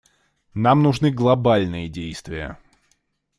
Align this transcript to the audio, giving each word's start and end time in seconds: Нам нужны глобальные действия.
Нам 0.55 0.81
нужны 0.81 1.11
глобальные 1.11 1.87
действия. 1.87 2.57